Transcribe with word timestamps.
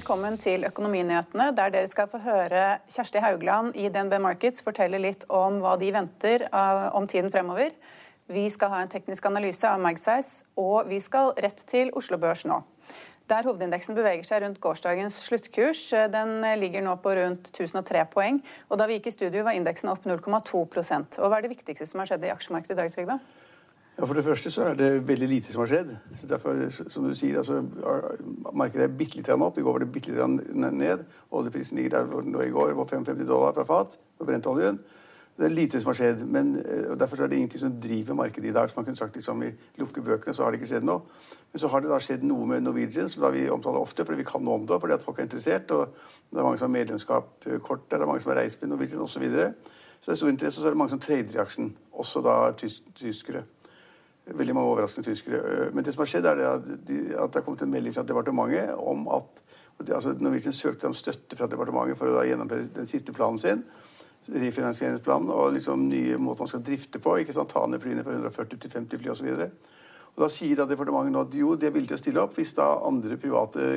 Velkommen 0.00 0.38
til 0.40 0.62
Økonominyhetene, 0.64 1.50
der 1.52 1.72
dere 1.74 1.88
skal 1.90 2.06
få 2.08 2.22
høre 2.24 2.78
Kjersti 2.88 3.20
Haugland 3.20 3.74
i 3.76 3.90
DNB 3.92 4.14
Markets 4.24 4.62
fortelle 4.64 4.96
litt 4.96 5.26
om 5.28 5.58
hva 5.60 5.74
de 5.76 5.90
venter 5.92 6.46
om 6.96 7.04
tiden 7.10 7.28
fremover. 7.28 7.74
Vi 8.32 8.46
skal 8.48 8.72
ha 8.72 8.78
en 8.80 8.88
teknisk 8.88 9.28
analyse 9.28 9.68
av 9.68 9.82
Magsize, 9.84 10.46
og 10.56 10.88
vi 10.88 11.02
skal 11.04 11.34
rett 11.36 11.60
til 11.68 11.92
Oslo 12.00 12.16
Børs 12.22 12.46
nå. 12.48 12.62
Der 13.28 13.44
hovedindeksen 13.44 13.98
beveger 13.98 14.24
seg 14.24 14.40
rundt 14.46 14.62
gårsdagens 14.64 15.20
sluttkurs. 15.26 15.82
Den 16.14 16.38
ligger 16.62 16.86
nå 16.86 16.96
på 17.04 17.12
rundt 17.20 17.52
1003 17.52 18.06
poeng. 18.14 18.40
Og 18.70 18.80
da 18.80 18.88
vi 18.88 18.96
gikk 18.96 19.10
i 19.10 19.16
studio, 19.18 19.44
var 19.44 19.58
indeksen 19.58 19.92
opp 19.92 20.08
0,2% 20.08 21.20
Og 21.20 21.28
Hva 21.28 21.42
er 21.42 21.44
det 21.44 21.52
viktigste 21.58 21.90
som 21.92 22.00
har 22.00 22.08
skjedd 22.08 22.24
i 22.24 22.32
aksjemarkedet 22.32 22.78
i 22.78 22.80
dag, 22.80 22.96
Trygve? 22.96 23.20
Ja, 24.00 24.06
For 24.06 24.16
det 24.16 24.22
første 24.24 24.48
så 24.48 24.62
er 24.64 24.78
det 24.78 25.08
veldig 25.08 25.26
lite 25.28 25.52
som 25.52 25.60
har 25.60 25.68
skjedd. 25.68 25.90
Så 26.16 26.28
derfor, 26.28 26.56
som 26.72 27.04
du 27.04 27.12
sier, 27.14 27.36
altså, 27.38 27.58
Markedet 28.56 28.86
er 28.86 28.94
bitte 28.96 29.18
litt 29.18 29.28
opp. 29.28 29.58
I 29.58 29.64
går 29.66 29.74
var 29.76 29.82
det 29.82 29.90
bitte 29.92 30.14
litt 30.14 30.54
ned. 30.72 31.02
Oljeprisen 31.36 31.76
ligger 31.76 31.98
der 31.98 32.06
hvor 32.08 32.24
den 32.24 32.32
lå 32.32 32.46
i 32.46 32.54
går, 32.54 32.72
var 32.78 32.88
55 32.88 33.26
dollar 33.28 33.52
fra 33.52 33.66
fat 33.68 33.98
på 34.16 34.24
brentoljen. 34.24 34.78
Det 35.36 35.44
er 35.44 35.52
lite 35.52 35.82
som 35.82 35.92
har 35.92 35.98
skjedd. 35.98 36.24
men 36.24 36.56
og 36.90 36.96
Derfor 37.00 37.20
er 37.20 37.28
det 37.28 37.36
ingenting 37.36 37.60
som 37.60 37.76
driver 37.80 38.14
markedet 38.14 38.48
i 38.48 38.52
dag. 38.52 38.70
som 38.70 38.78
man 38.78 38.84
kunne 38.84 38.96
sagt 38.96 39.16
liksom, 39.16 39.42
I 39.42 39.52
lukkebøkene 39.78 40.34
så 40.34 40.44
har 40.44 40.50
det 40.50 40.62
ikke 40.62 40.72
skjedd 40.72 40.88
noe. 40.88 41.00
Men 41.52 41.60
så 41.60 41.68
har 41.68 41.80
det 41.80 41.92
da 41.92 42.00
skjedd 42.00 42.24
noe 42.24 42.46
med 42.46 42.62
Norwegian, 42.62 43.08
som 43.08 43.22
da 43.22 43.28
vi 43.28 43.50
omtaler 43.50 43.80
ofte, 43.80 44.04
fordi 44.04 44.22
vi 44.22 44.28
kan 44.32 44.44
noe 44.44 44.54
om 44.54 44.66
det, 44.66 44.80
fordi 44.80 44.96
at 44.96 45.02
folk 45.02 45.18
er 45.18 45.28
interessert. 45.28 45.70
og 45.70 45.92
Det 46.32 46.38
er 46.38 46.42
mange 46.42 46.58
som 46.58 46.72
har 46.72 46.78
medlemskap-kort 46.78 47.90
der, 47.90 47.98
det 47.98 48.02
er 48.02 48.06
mange 48.06 48.20
som 48.20 48.32
har 48.32 48.40
reist 48.40 48.62
med 48.62 48.70
Norwegian 48.70 49.00
osv. 49.00 49.12
Så, 49.12 49.20
videre. 49.20 49.52
så 50.00 50.10
det 50.10 50.12
er 50.12 50.24
stor 50.24 50.28
interesse, 50.28 50.58
og 50.58 50.62
så 50.62 50.66
er 50.68 50.70
det 50.70 50.78
mange 50.78 50.90
som 50.90 51.00
trader 51.00 51.36
i 51.36 51.44
aksjen. 51.44 51.76
Også 51.92 52.24
da 52.24 52.52
tys 52.56 52.82
tyskere. 52.94 53.44
Veldig 54.36 54.54
mange 54.54 54.72
overraskende 54.72 55.10
tyskere. 55.10 55.70
Men 55.74 55.84
det 55.84 55.94
som 55.94 56.04
har 56.04 56.10
skjedd, 56.12 56.26
er 56.30 56.38
det 56.38 56.48
at, 56.48 56.66
de, 56.88 56.98
at 57.18 57.32
det 57.32 57.40
har 57.40 57.46
kommet 57.46 57.64
en 57.66 57.72
melding 57.72 57.94
fra 57.96 58.04
departementet 58.06 58.74
om 58.78 59.08
at 59.16 59.40
altså 59.88 60.12
Norwegian 60.20 60.52
søkte 60.52 60.86
om 60.86 60.94
støtte 60.94 61.36
fra 61.38 61.48
departementet 61.50 61.98
for 61.98 62.12
å 62.12 62.24
gjennomføre 62.28 62.68
den 62.76 62.88
siste 62.90 63.14
planen 63.16 63.40
sin. 63.40 63.64
Refinansieringsplanen 64.30 65.32
og 65.32 65.54
liksom 65.56 65.88
nye 65.88 66.18
måter 66.20 66.44
man 66.44 66.52
skal 66.52 66.64
drifte 66.64 67.00
på. 67.02 67.16
ikke 67.18 67.34
sant, 67.34 67.50
Ta 67.50 67.66
ned 67.66 67.80
flyene 67.82 68.04
fra 68.04 68.12
140 68.18 68.60
til 68.60 68.70
50 68.70 69.00
fly 69.00 69.12
osv. 69.14 69.30
Og 69.32 69.79
Da 70.18 70.28
sier 70.28 70.58
da 70.58 70.66
departementet 70.68 71.14
nå 71.14 71.20
at 71.22 71.34
jo, 71.38 71.54
de 71.56 71.68
er 71.68 71.74
villige 71.74 71.94
til 71.94 71.98
å 71.98 72.02
stille 72.02 72.24
opp 72.24 72.34
hvis 72.36 72.52
da 72.58 72.66
andre 72.86 73.16
private 73.20 73.68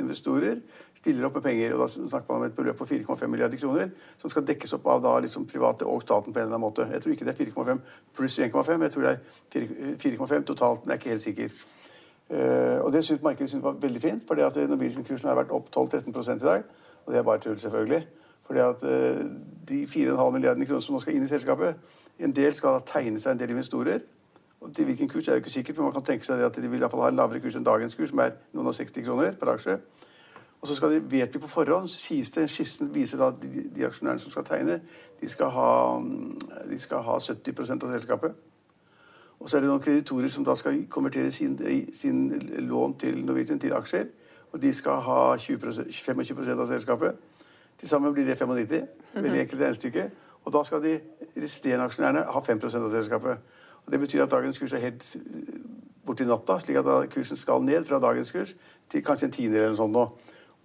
investorer 0.00 0.62
stiller 1.02 1.26
opp 1.26 1.34
med 1.34 1.42
penger. 1.42 1.74
og 1.74 1.80
Da 1.80 1.88
snakker 1.88 2.28
man 2.28 2.40
om 2.40 2.46
et 2.46 2.56
beløp 2.56 2.78
på 2.78 2.86
4,5 2.86 3.26
milliarder 3.26 3.58
kroner 3.58 3.90
som 4.18 4.30
skal 4.30 4.46
dekkes 4.46 4.72
opp 4.78 4.86
av 4.86 5.02
da 5.02 5.18
liksom 5.24 5.46
private 5.50 5.86
og 5.86 6.02
staten 6.02 6.32
på 6.32 6.38
en 6.38 6.46
eller 6.46 6.54
annen 6.54 6.66
måte. 6.66 6.86
Jeg 6.92 7.02
tror 7.02 7.12
ikke 7.12 7.24
det 7.26 7.34
er 7.34 7.44
4,5 7.44 7.80
pluss 8.16 8.38
1,5. 8.38 8.82
Jeg 8.82 8.92
tror 8.92 9.02
det 9.02 9.12
er 9.12 9.96
4,5 9.98 10.44
totalt, 10.44 10.86
men 10.86 10.92
jeg 10.92 10.96
er 10.96 11.00
ikke 11.00 11.14
helt 11.14 11.26
sikker. 11.26 11.50
Uh, 12.32 12.78
og 12.84 12.92
Det 12.92 13.04
syntes 13.04 13.22
markedet 13.22 13.50
synes 13.50 13.64
var 13.64 13.72
veldig 13.80 14.00
fint, 14.00 14.22
fordi 14.26 14.40
at 14.40 14.56
Norwegian-kursen 14.56 15.28
har 15.28 15.36
vært 15.36 15.50
opp 15.50 15.68
12-13% 15.76 16.32
i 16.40 16.46
dag. 16.46 16.62
Og 17.04 17.12
det 17.12 17.18
er 17.18 17.22
bare 17.22 17.38
tull, 17.38 17.60
selvfølgelig. 17.60 18.06
Fordi 18.46 18.60
at 18.60 18.82
uh, 18.82 19.26
de 19.68 19.82
4,5 19.86 20.30
milliardene 20.30 20.66
kroner 20.66 20.80
som 20.80 20.94
nå 20.94 21.02
skal 21.02 21.16
inn 21.16 21.26
i 21.26 21.28
selskapet, 21.28 21.76
en 22.18 22.32
del 22.32 22.54
skal 22.54 22.80
tegne 22.86 23.20
seg 23.20 23.34
en 23.34 23.42
del 23.42 23.50
investorer. 23.50 24.00
Og 24.62 24.70
til 24.74 24.84
hvilken 24.84 25.08
kurs 25.10 25.28
er 25.28 25.32
jo 25.36 25.42
ikke 25.42 25.50
sikkert, 25.50 25.76
men 25.76 25.84
man 25.84 25.92
kan 25.92 26.04
tenke 26.06 26.26
seg 26.26 26.40
at 26.46 26.56
de 26.56 26.68
vil 26.68 26.78
i 26.78 26.82
hvert 26.84 26.90
fall 26.90 27.02
ha 27.02 27.10
en 27.10 27.18
lavere 27.18 27.40
kurs 27.42 27.56
enn 27.58 27.66
dagens 27.66 27.96
kurs, 27.98 28.12
som 28.12 28.22
er 28.22 28.36
noen 28.54 28.70
og 28.70 28.76
60 28.78 29.04
kroner 29.06 29.34
per 29.40 29.50
aksje. 29.56 29.78
Og 30.62 30.68
så 30.68 30.88
de, 30.88 31.00
vet 31.10 31.34
vi 31.34 31.40
på 31.42 31.50
forhånd, 31.50 31.88
sies 31.90 32.30
det, 32.30 32.46
skissen 32.50 32.92
viser 32.94 33.18
da 33.18 33.32
at 33.32 33.40
de, 33.42 33.64
de, 33.74 33.86
aksjonærene 33.86 34.22
som 34.22 34.30
skal 34.30 34.46
tegne, 34.46 34.78
de 35.20 35.30
skal 35.30 35.50
ha, 35.50 35.70
de 36.70 36.78
skal 36.78 37.02
ha 37.02 37.18
70% 37.18 37.82
av 37.82 37.94
selskapet. 37.96 38.36
Og 39.42 39.50
så 39.50 39.58
er 39.58 39.64
det 39.64 39.72
noen 39.72 39.82
kreditorer 39.82 40.30
som 40.30 40.46
da 40.46 40.54
skal 40.54 40.84
konvertere 40.86 41.32
sin, 41.34 41.56
sin 41.94 42.28
lån 42.68 42.94
til 43.02 43.18
Norwegian 43.26 43.58
til 43.58 43.74
aksjer. 43.74 44.06
Og 44.52 44.62
de 44.62 44.70
skal 44.74 45.02
ha 45.02 45.18
20 45.36 45.88
25% 45.90 46.54
av 46.54 46.68
selskapet. 46.70 47.18
Til 47.78 47.88
sammen 47.88 48.14
blir 48.14 48.28
det 48.28 48.38
95. 48.38 48.86
Veldig 49.14 49.40
enkelt 49.40 49.60
regnestykke. 49.60 50.10
Og 50.44 50.54
da 50.54 50.62
skal 50.62 50.82
de 50.84 50.94
resterende 51.42 51.88
aksjonærene 51.90 52.22
ha 52.22 52.44
5% 52.52 52.86
av 52.86 52.90
selskapet. 52.94 53.42
Det 53.90 54.00
betyr 54.00 54.22
at 54.24 54.30
dagens 54.30 54.58
kurs 54.58 54.72
er 54.72 54.84
helt 54.84 55.06
borti 56.06 56.26
natta, 56.26 56.58
slik 56.60 56.78
at 56.80 57.10
kursen 57.12 57.38
skal 57.38 57.64
ned 57.64 57.84
fra 57.86 58.00
dagens 58.02 58.32
kurs 58.32 58.54
til 58.90 59.04
kanskje 59.04 59.28
en 59.28 59.34
tiendedel 59.34 59.64
eller 59.64 59.74
noe 59.74 59.80
sånt 59.82 59.96
nå. 59.96 60.06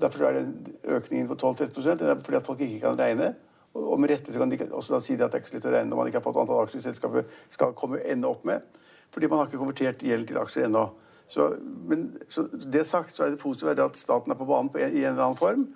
Derfor 0.01 0.28
er 0.28 0.38
den 0.38 0.53
økningen 0.83 1.29
på 1.29 1.38
12-13 1.39 1.97
det 1.97 2.09
er 2.09 2.19
fordi 2.22 2.38
at 2.38 2.45
folk 2.45 2.61
ikke 2.61 2.83
kan 2.85 3.00
regne. 3.00 3.33
Og 3.78 4.00
med 4.00 4.11
rette 4.11 4.33
så 4.33 4.41
kan 4.41 4.51
de 4.51 4.59
også 4.72 5.00
si 5.01 5.13
at 5.13 5.25
det 5.25 5.33
er 5.33 5.41
ikke 5.41 5.50
så 5.50 5.57
lett 5.57 5.69
å 5.69 5.73
regne 5.73 5.89
når 5.91 6.00
man 6.00 6.09
ikke 6.09 6.19
har 6.22 6.25
fått 6.25 6.39
antall 6.41 6.63
aksjer 6.63 6.85
selskapet 6.85 7.33
skal 7.53 7.75
komme 7.78 8.01
ende 8.05 8.29
opp 8.29 8.45
med. 8.45 8.66
Fordi 9.13 9.29
man 9.29 9.41
har 9.41 9.49
ikke 9.49 9.61
konvertert 9.61 10.05
gjeld 10.05 10.28
til 10.29 10.39
aksjer 10.41 10.67
ennå. 10.67 10.88
Så, 11.28 11.49
men 11.89 12.09
så 12.31 12.45
det 12.47 12.85
sagt 12.88 13.13
så 13.13 13.25
er 13.25 13.34
det 13.34 13.41
positive 13.41 13.75
at 13.84 13.99
staten 13.99 14.31
er 14.31 14.39
på 14.39 14.47
banen 14.47 14.72
på 14.72 14.79
en, 14.79 14.94
i 14.94 15.03
en 15.03 15.16
eller 15.16 15.25
annen 15.25 15.39
form. 15.39 15.67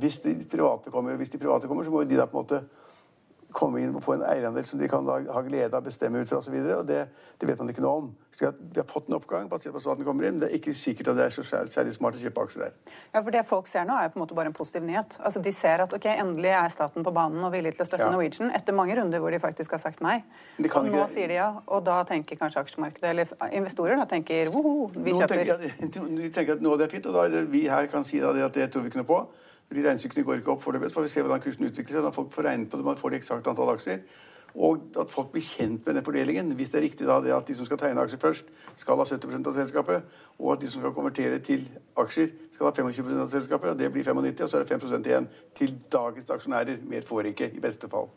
Hvis 0.00 0.18
de 0.24 0.34
private 0.50 0.90
kommer, 0.90 1.18
hvis 1.20 1.30
de 1.30 1.38
private 1.38 1.70
kommer 1.70 1.86
så 1.86 1.92
må 1.94 2.02
de 2.04 2.18
da 2.18 2.26
på 2.30 2.38
en 2.38 2.46
måte 2.46 2.62
komme 3.54 3.80
inn 3.84 3.94
og 3.94 4.02
få 4.04 4.18
en 4.18 4.26
eierandel 4.26 4.66
som 4.66 4.80
de 4.80 4.90
kan 4.90 5.06
ha 5.06 5.40
glede 5.46 5.76
av 5.76 5.86
bestemme 5.86 6.20
ut 6.20 6.30
fra 6.30 6.42
osv. 6.42 6.54
Det, 6.88 7.00
det 7.40 7.48
vet 7.48 7.60
man 7.60 7.70
ikke 7.72 7.84
noe 7.84 8.02
om. 8.02 8.12
Så 8.34 8.50
vi 8.58 8.80
har 8.80 8.86
fått 8.90 9.06
en 9.08 9.14
oppgang 9.14 9.46
basert 9.48 9.70
på 9.70 9.78
at 9.78 9.84
staten 9.84 10.06
kommer 10.06 10.26
inn. 10.26 10.40
Det 10.42 10.48
er 10.48 10.56
ikke 10.58 10.72
sikkert 10.74 11.12
at 11.12 11.18
det 11.20 11.26
er 11.28 11.34
så 11.36 11.44
særlig 11.46 11.94
smart 11.94 12.16
å 12.18 12.22
kjøpe 12.22 12.42
aksjer 12.48 12.64
der. 12.64 12.72
Ja, 13.12 13.20
for 13.20 13.30
Det 13.30 13.44
folk 13.46 13.70
ser 13.70 13.86
nå, 13.86 13.94
er 13.94 14.08
jo 14.08 14.14
på 14.14 14.18
en 14.18 14.24
måte 14.24 14.38
bare 14.38 14.50
en 14.50 14.56
positiv 14.56 14.82
nyhet. 14.82 15.18
Altså, 15.22 15.42
De 15.44 15.52
ser 15.54 15.84
at 15.84 15.94
ok, 15.94 16.08
endelig 16.10 16.50
er 16.50 16.74
staten 16.74 17.06
på 17.06 17.12
banen 17.14 17.44
og 17.46 17.52
villig 17.54 17.76
til 17.76 17.84
å 17.84 17.86
støtte 17.86 18.08
ja. 18.08 18.10
Norwegian, 18.10 18.50
etter 18.58 18.74
mange 18.74 18.98
runder 18.98 19.22
hvor 19.22 19.30
de 19.30 19.38
faktisk 19.42 19.76
har 19.76 19.82
sagt 19.84 20.02
nei. 20.02 20.16
Og 20.58 20.66
nå 20.66 20.98
ikke... 20.98 21.06
sier 21.14 21.30
de 21.30 21.38
ja, 21.38 21.48
og 21.62 21.86
da 21.86 22.00
tenker 22.08 22.40
kanskje 22.40 22.64
aksjemarkedet, 22.66 23.12
eller 23.12 23.54
investorer, 23.54 23.94
da 24.02 24.08
tenker 24.10 24.50
woho, 24.50 24.90
vi 24.96 25.14
kjøper. 25.14 25.44
Tenker 25.44 25.54
ja, 25.54 26.10
de 26.24 26.34
tenker 26.34 26.58
at 26.58 26.66
nå 26.66 26.74
det 26.80 26.88
er 26.88 26.94
fint, 26.96 27.06
og 27.06 27.14
da 27.14 27.46
vi 27.54 27.66
her 27.70 27.86
kan 27.92 28.06
si 28.08 28.18
da, 28.24 28.34
at 28.34 28.58
det 28.58 28.72
tror 28.74 28.82
vi 28.82 28.90
ikke 28.90 29.04
noe 29.04 29.12
på. 29.14 29.22
De 29.72 29.82
Regnestykkene 29.82 30.26
går 30.26 30.42
ikke 30.42 30.52
opp 30.54 30.62
for 30.62 30.72
det 30.72 30.82
best. 30.82 30.94
får 30.94 31.06
vi 31.06 31.14
se 31.14 31.24
hvordan 31.24 31.40
kursen 31.40 31.66
utvikler 31.66 31.98
seg. 31.98 32.04
da 32.04 32.14
folk 32.14 32.32
får 32.32 32.48
regnet 32.48 32.70
på 32.70 32.76
det, 32.76 32.84
man 32.84 33.00
får 33.00 33.10
det 33.10 33.22
eksakte 33.22 33.50
antall 33.50 33.74
aksjer. 33.74 34.04
Og 34.54 34.82
at 35.00 35.10
folk 35.10 35.32
blir 35.32 35.42
kjent 35.42 35.86
med 35.86 35.96
den 35.96 36.04
fordelingen. 36.06 36.52
Hvis 36.54 36.70
det 36.70 36.78
er 36.78 36.84
riktig 36.84 37.06
da, 37.08 37.18
det 37.20 37.32
at 37.34 37.48
de 37.48 37.54
som 37.58 37.66
skal 37.66 37.78
tegne 37.78 38.00
aksjer 38.04 38.20
først, 38.22 38.52
skal 38.78 39.00
ha 39.00 39.04
70% 39.04 39.48
av 39.50 39.56
selskapet, 39.56 40.04
og 40.38 40.52
at 40.52 40.60
de 40.62 40.68
som 40.70 40.82
skal 40.82 40.94
konvertere 40.94 41.40
til 41.42 41.64
aksjer, 41.98 42.30
skal 42.54 42.68
ha 42.68 42.72
25% 42.76 43.22
av 43.24 43.32
selskapet, 43.32 43.72
og 43.72 43.80
det 43.80 43.90
blir 43.90 44.06
95, 44.06 44.44
og 44.44 44.50
så 44.50 44.60
er 44.60 44.62
det 44.62 44.76
5% 44.76 45.08
igjen 45.10 45.26
til 45.58 45.74
dagens 45.92 46.30
aksjonærer. 46.30 46.84
Mer 46.86 47.02
får 47.02 47.32
ikke, 47.32 47.50
i 47.50 47.62
beste 47.64 47.90
fall. 47.90 48.12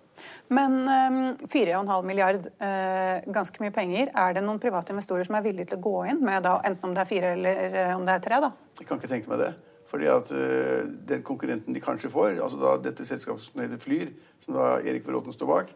Men 0.53 0.77
um, 0.85 0.89
ehm, 0.93 1.49
4,5 1.49 2.05
milliard, 2.05 2.45
uh, 2.61 3.33
ganske 3.33 3.63
mye 3.63 3.73
penger. 3.73 4.13
Er 4.13 4.37
det 4.37 4.45
noen 4.45 4.61
private 4.61 4.93
investorer 4.93 5.25
som 5.25 5.39
er 5.39 5.45
villige 5.45 5.71
til 5.71 5.81
å 5.81 5.85
gå 5.89 5.95
inn 6.11 6.21
med 6.25 6.45
da, 6.45 6.59
enten 6.69 6.91
om 6.91 6.93
det 6.93 7.01
er 7.01 7.09
fire 7.09 7.33
eller 7.33 7.79
uh, 7.81 7.95
om 7.97 8.05
det 8.05 8.13
er 8.13 8.23
tre? 8.29 8.41
da? 8.45 8.53
Jeg 8.77 8.89
kan 8.89 9.01
ikke 9.01 9.11
tenke 9.15 9.33
meg 9.33 9.41
det. 9.41 9.51
Fordi 9.87 10.09
at 10.11 10.31
uh, 10.35 10.83
den 11.09 11.23
konkurrenten 11.23 11.75
de 11.75 11.81
kanskje 11.83 12.11
får, 12.11 12.41
altså 12.43 12.59
da 12.59 12.73
dette 12.89 13.05
selskapet 13.07 13.45
som 13.45 13.61
heter 13.63 13.79
Flyr, 13.79 14.11
som 14.43 14.57
da 14.57 14.77
Erik 14.83 15.05
Bråten 15.05 15.33
står 15.33 15.47
bak, 15.47 15.73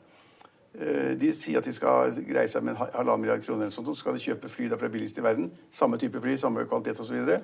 uh, 0.75 1.11
de 1.21 1.33
sier 1.33 1.61
at 1.61 1.67
de 1.67 1.73
skal 1.73 2.11
greie 2.27 2.51
seg 2.51 2.65
med 2.65 2.75
en 2.75 2.83
halvannen 2.83 3.23
milliard 3.23 3.45
kroner, 3.45 3.67
eller 3.67 3.75
sånt, 3.75 3.87
så 3.87 3.95
skal 4.03 4.19
de 4.19 4.25
kjøpe 4.25 4.51
fly 4.51 4.69
fra 4.75 4.91
billigst 4.91 5.19
i 5.19 5.25
verden. 5.25 5.51
Samme 5.71 5.99
type 6.01 6.21
fly, 6.21 6.37
samme 6.37 6.67
kvalitet 6.67 6.99
osv. 6.99 7.39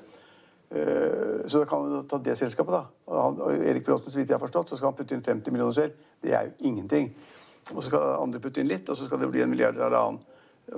Eh, 0.70 1.48
Så 1.48 1.60
da 1.60 1.66
kan 1.66 1.82
man 1.82 2.08
ta 2.08 2.18
det 2.18 2.36
selskapet, 2.36 2.74
da. 2.74 2.84
Og, 3.06 3.24
han, 3.24 3.42
og 3.42 3.68
Erik 3.68 3.86
Bråten, 3.86 4.12
så 4.12 4.20
vidt 4.20 4.30
jeg 4.30 4.36
har 4.36 4.44
forstått, 4.44 4.70
så 4.70 4.78
skal 4.78 4.92
han 4.92 4.98
putte 4.98 5.16
inn 5.16 5.24
50 5.24 5.52
millioner 5.52 5.74
selv. 5.74 5.92
Det 6.24 6.34
er 6.34 6.50
jo 6.50 6.52
ingenting. 6.60 7.14
Og 7.74 7.84
så 7.84 7.88
skal 7.90 8.18
andre 8.22 8.40
putte 8.44 8.62
inn 8.62 8.68
litt, 8.68 8.90
og 8.90 8.98
så 8.98 9.08
skal 9.08 9.22
det 9.22 9.32
bli 9.32 9.42
en 9.44 9.50
milliard 9.50 9.78
eller 9.78 9.98
annen. 9.98 10.20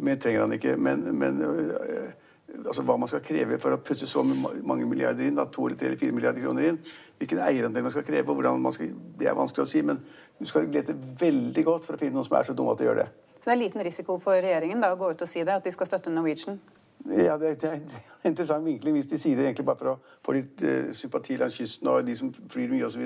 Mer 0.05 0.19
trenger 0.21 0.45
han 0.45 0.53
ikke. 0.53 0.75
Men, 0.77 1.07
men 1.17 1.41
altså 2.57 2.83
hva 2.85 2.97
man 2.99 3.09
skal 3.11 3.21
kreve 3.25 3.59
for 3.61 3.75
å 3.75 3.79
putte 3.83 4.07
så 4.09 4.23
mange 4.23 4.87
milliarder 4.89 5.27
inn, 5.27 5.37
da, 5.37 5.45
to 5.51 5.67
eller 5.67 5.77
tre 5.79 5.91
eller 5.91 6.01
fire 6.01 6.15
milliarder 6.15 6.43
kroner 6.43 6.69
inn, 6.71 6.79
hvilken 7.19 7.41
eierandel 7.43 7.85
man 7.85 7.93
skal 7.93 8.05
kreve, 8.07 8.33
hvordan 8.33 8.61
man 8.63 8.75
skal, 8.75 8.91
det 9.19 9.29
er 9.29 9.37
vanskelig 9.37 9.65
å 9.65 9.69
si. 9.69 9.83
Men 9.85 10.01
du 10.39 10.45
skal 10.49 10.67
lete 10.73 10.95
veldig 10.95 11.65
godt 11.67 11.87
for 11.87 11.95
å 11.95 12.01
finne 12.01 12.17
noen 12.17 12.27
som 12.27 12.37
er 12.39 12.49
så 12.49 12.57
dumme 12.57 12.75
at 12.75 12.81
de 12.81 12.89
gjør 12.89 13.01
det. 13.03 13.07
Så 13.39 13.47
det 13.47 13.55
er 13.55 13.61
liten 13.61 13.85
risiko 13.85 14.17
for 14.19 14.39
regjeringen 14.43 14.83
da, 14.83 14.91
å 14.93 14.99
gå 14.99 15.13
ut 15.13 15.23
og 15.23 15.31
si 15.31 15.43
det, 15.43 15.55
at 15.55 15.65
de 15.65 15.73
skal 15.75 15.87
støtte 15.89 16.11
Norwegian. 16.13 16.59
Ja, 17.07 17.37
det, 17.39 17.53
er 17.63 17.77
en 17.77 17.85
interessant 18.27 18.65
vinkling 18.65 18.97
hvis 18.97 19.07
de 19.07 19.19
sier 19.21 19.37
det 19.39 19.45
egentlig 19.47 19.65
bare 19.69 19.79
for 19.79 19.91
å 19.93 20.17
få 20.25 20.35
litt 20.35 20.63
uh, 20.67 20.89
sympati 20.95 21.37
langs 21.39 21.55
kysten 21.55 21.87
og 21.87 22.01
de 22.03 22.17
som 22.19 22.33
flyr 22.51 22.73
mye 22.73 22.89
osv. 22.89 23.05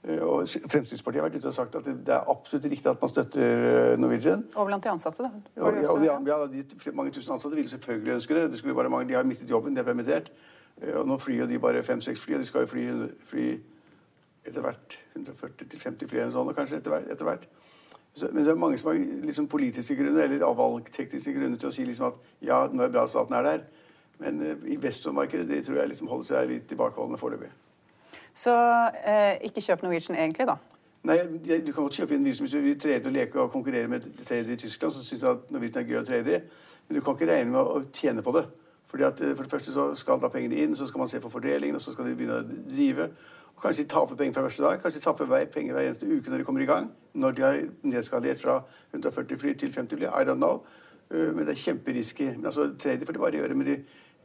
Uh, 0.00 0.22
og 0.24 0.48
Fremskrittspartiet 0.48 1.20
har 1.20 1.26
vært 1.28 1.42
ute 1.42 1.50
og 1.50 1.54
sagt 1.54 1.74
at 1.76 1.84
det, 1.84 2.08
er 2.08 2.28
absolutt 2.32 2.64
riktig 2.72 2.88
at 2.88 3.02
man 3.02 3.10
støtter 3.12 3.64
eh, 3.70 3.98
Norwegian. 4.00 4.46
Og 4.56 4.66
blant 4.70 4.84
de 4.84 4.88
ansatte, 4.88 5.26
da. 5.26 5.28
Ja, 5.58 5.72
ja, 5.76 5.96
de, 6.00 6.30
ja, 6.30 6.38
de 6.48 6.94
mange 6.96 7.12
tusen 7.12 7.34
ansatte 7.34 7.58
ville 7.58 7.68
selvfølgelig 7.68 8.14
ønske 8.14 8.34
det. 8.38 8.46
det 8.50 8.58
skulle 8.62 8.74
bare 8.78 8.88
mange, 8.88 9.08
de 9.10 9.18
har 9.18 9.28
mistet 9.28 9.50
jobben, 9.50 9.76
de 9.76 9.82
er 9.82 9.84
permittert. 9.90 10.32
Eh, 10.80 10.96
Og 10.96 11.04
nå 11.06 11.18
flyr 11.20 11.44
de 11.46 11.58
bare 11.60 11.82
fem-seks 11.84 12.20
fly, 12.24 12.38
og 12.38 12.40
de 12.40 12.48
skal 12.48 12.64
jo 12.64 12.72
fly, 12.72 12.86
fly 13.28 13.46
etter 14.48 14.64
hvert 14.64 14.96
140-50 15.20 16.08
fly 16.08 16.22
eller 16.24 16.32
sånn, 16.32 16.54
kanskje 16.56 16.80
etter, 16.80 16.96
hvert- 16.96 17.12
etter 17.12 17.28
hvert. 17.28 17.44
Så, 18.16 18.30
men 18.32 18.42
det 18.44 18.54
er 18.54 18.58
mange 18.58 18.78
som 18.80 18.88
har 18.90 18.96
liksom 19.28 19.48
politiske 19.52 19.94
grunner, 20.00 20.24
eller 20.24 20.48
av 20.48 20.56
valgtekniske 20.58 21.36
grunner 21.36 21.60
til 21.60 21.68
å 21.68 21.76
si 21.76 21.84
liksom 21.84 22.08
at 22.08 22.30
ja, 22.40 22.64
nå 22.72 22.80
er 22.82 22.88
det 22.88 22.96
bra 22.96 23.04
at 23.04 23.12
staten 23.12 23.36
er 23.36 23.44
der. 23.46 23.66
Men 24.20 24.40
i 24.40 24.74
investormarkedet 24.80 25.44
det 25.48 25.60
tror 25.68 25.76
jeg 25.82 25.92
liksom 25.92 26.08
holder 26.08 26.28
seg 26.32 26.48
litt 26.50 26.66
tilbakeholdende 26.72 27.20
foreløpig. 27.20 27.52
Så 28.40 28.52
eh, 29.04 29.36
ikke 29.48 29.60
kjøp 29.64 29.82
Norwegian 29.84 30.16
egentlig, 30.16 30.46
da. 30.48 30.56
Nei, 31.08 31.16
Du 31.64 31.72
kan 31.72 31.82
godt 31.84 31.96
kjøpe 31.98 32.16
inn 32.16 32.24
Norwegian 32.24 32.46
hvis 32.46 32.56
du 32.56 32.64
vil 32.64 32.80
trade 32.80 33.08
og 33.08 33.14
leke 33.16 33.40
og 33.40 33.52
konkurrere 33.52 33.88
med 33.88 34.06
tredje 34.24 34.56
i 34.56 34.60
Tyskland. 34.60 34.94
så 34.94 35.04
synes 35.04 35.20
du 35.20 35.28
at 35.28 35.50
Norwegian 35.50 35.82
er 35.84 35.88
gøy 35.88 36.00
å 36.00 36.06
trade 36.06 36.36
i, 36.36 36.40
Men 36.88 36.96
du 36.96 37.04
kan 37.04 37.14
ikke 37.14 37.28
regne 37.32 37.52
med 37.52 37.60
å 37.60 37.82
tjene 37.92 38.22
på 38.22 38.32
det. 38.36 38.46
Fordi 38.90 39.04
at 39.06 39.20
eh, 39.20 39.34
For 39.36 39.42
det 39.44 39.52
første 39.52 39.72
så 39.72 39.94
skal 39.94 40.20
da 40.22 40.28
pengene 40.28 40.56
inn, 40.56 40.76
så 40.76 40.86
skal 40.86 40.98
man 41.04 41.08
se 41.08 41.20
på 41.20 41.30
fordelingen, 41.30 41.76
og 41.76 41.82
så 41.84 41.92
skal 41.92 42.08
de 42.08 42.16
begynne 42.18 42.40
å 42.40 42.48
drive. 42.72 43.10
Og 43.56 43.62
Kanskje 43.62 43.84
de 43.84 43.92
taper 43.92 44.16
penger 44.16 44.34
fra 44.34 44.42
første 44.48 44.62
dag. 44.64 44.80
Kanskje 44.82 45.00
de 45.00 45.04
taper 45.04 45.46
penger 45.52 45.76
hver 45.76 45.86
eneste 45.86 46.08
uke 46.08 46.30
når 46.30 46.38
de 46.38 46.44
kommer 46.48 46.64
i 46.64 46.70
gang. 46.70 46.90
Når 47.14 47.36
de 47.36 47.42
har 47.42 47.58
nedskalert 47.82 48.40
fra 48.40 48.62
140 48.94 49.38
fly 49.38 49.54
til 49.54 49.72
50 49.72 50.00
fly. 50.00 50.06
I 50.08 50.24
don't 50.24 50.40
know. 50.40 50.62
Eh, 51.10 51.30
Men 51.34 51.46
det 51.46 51.54
er 51.54 51.64
kjemperisky. 51.66 52.30
Men 52.36 52.46
altså, 52.46 52.70
trader 52.78 53.06
får 53.06 53.12
de 53.12 53.18
bare 53.18 53.36
gjøre. 53.36 53.54
Men 53.54 53.66
de, 53.66 53.76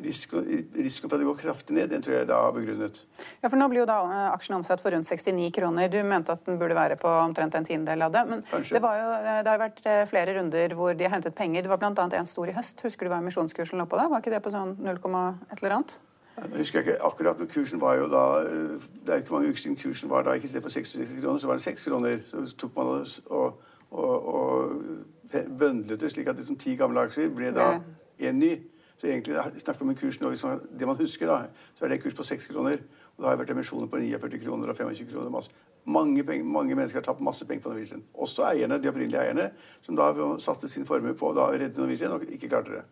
risiko, 0.04 0.42
risikoen 0.76 1.10
for 1.10 1.16
at 1.16 1.22
det 1.22 1.28
går 1.28 1.38
kraftig 1.40 1.76
ned, 1.76 1.90
den 1.92 2.04
tror 2.04 2.18
jeg 2.18 2.28
da 2.30 2.40
er 2.48 2.56
begrunnet. 2.56 3.02
Ja, 3.42 3.50
for 3.50 3.60
Nå 3.60 3.68
blir 3.72 3.84
jo 3.84 3.88
da 3.90 3.98
eh, 4.04 4.26
aksjen 4.34 4.58
omsatt 4.58 4.84
for 4.84 4.96
rundt 4.96 5.08
69 5.08 5.52
kroner. 5.56 5.88
Du 5.92 6.00
mente 6.04 6.36
at 6.36 6.44
den 6.48 6.60
burde 6.60 6.76
være 6.78 6.98
på 7.00 7.12
omtrent 7.22 7.56
en 7.56 7.68
tiendedel 7.68 8.08
av 8.08 8.16
det. 8.16 8.26
Men 8.30 8.44
det, 8.44 8.82
var 8.84 8.98
jo, 9.00 9.06
eh, 9.22 9.40
det 9.46 9.52
har 9.52 9.60
jo 9.60 9.64
vært 9.64 9.88
eh, 9.92 10.02
flere 10.10 10.36
runder 10.40 10.76
hvor 10.76 10.98
de 10.98 11.08
har 11.08 11.16
hentet 11.16 11.38
penger. 11.38 11.64
Det 11.64 11.72
var 11.72 11.80
bl.a. 11.82 12.08
en 12.20 12.28
stor 12.30 12.52
i 12.52 12.58
høst. 12.58 12.84
Husker 12.84 13.08
du 13.08 13.14
hva 13.14 13.22
emisjonskursen 13.24 13.80
lå 13.80 13.88
på 13.90 14.02
da? 14.02 14.10
Var 14.12 14.24
ikke 14.24 14.36
det 14.36 14.44
på 14.44 14.54
sånn 14.54 14.76
0, 14.84 15.00
et 15.00 15.58
eller 15.62 15.78
annet? 15.80 15.98
Nei, 16.36 16.52
Nå 16.52 16.60
husker 16.60 16.82
jeg 16.82 16.90
ikke 16.90 17.08
akkurat, 17.08 17.40
men 17.40 17.48
kursen 17.48 17.80
var 17.80 17.96
jo 17.96 18.10
da 18.12 18.24
Det 18.44 19.14
er 19.14 19.22
ikke 19.22 19.38
mange 19.38 19.54
uker 19.54 19.62
siden 19.62 19.78
kursen 19.80 20.12
var 20.12 20.26
da 20.28 20.36
ikke 20.36 20.50
i 20.50 20.52
stedet 20.52 20.66
for 20.66 20.76
66 20.76 21.22
kroner, 21.22 21.40
så 21.40 21.48
var 21.48 21.62
den 21.62 21.64
6 21.64 21.88
kroner. 21.88 22.24
Så 22.28 22.58
tok 22.60 22.76
man 22.76 22.92
og, 22.92 23.08
og, 23.32 23.62
og, 23.96 24.34
og 24.36 25.46
bøndlet 25.56 26.00
det 26.00 26.12
slik 26.12 26.28
at 26.28 26.36
liksom 26.36 26.60
ti 26.60 26.76
gamle 26.76 27.08
aksjer 27.08 27.32
ble 27.32 27.56
da 27.56 27.78
en 28.20 28.40
ny. 28.40 28.52
Så 28.98 29.08
egentlig 29.08 29.36
da 29.36 29.44
snakker 29.60 29.84
om 29.84 29.92
en 29.92 30.00
kurs 30.00 30.20
nå, 30.22 30.30
hvis 30.32 30.44
man, 30.48 30.62
det 30.80 30.88
man 30.88 31.00
husker, 31.00 31.28
da, 31.28 31.68
så 31.76 31.86
er 31.86 31.92
det 31.92 31.98
en 31.98 32.04
kurs 32.06 32.16
på 32.18 32.24
6 32.24 32.48
kroner. 32.54 32.84
Og 33.16 33.24
da 33.24 33.30
har 33.30 33.38
det 33.38 33.46
vært 33.46 33.56
emisjoner 33.56 33.88
på 33.92 34.00
49 34.02 34.42
kroner 34.44 34.72
og 34.72 34.78
25 34.78 35.10
kroner. 35.12 35.32
Masse. 35.34 35.52
Mange, 35.86 36.24
penger, 36.26 36.46
mange 36.50 36.76
mennesker 36.76 37.00
har 37.00 37.06
tapt 37.06 37.22
masse 37.22 37.46
penger 37.46 37.64
på 37.64 37.74
Norwegian. 37.74 38.04
Også 38.14 38.48
eierne, 38.48 38.80
de 38.82 38.90
opprinnelige 38.90 39.22
eierne, 39.22 39.50
som 39.86 40.00
da 40.00 40.10
satte 40.42 40.70
sin 40.72 40.88
formue 40.88 41.14
på 41.14 41.30
å 41.30 41.50
redde 41.52 41.78
Norwegian 41.78 42.16
og 42.16 42.26
ikke 42.26 42.50
klarte 42.50 42.80
det. 42.80 42.86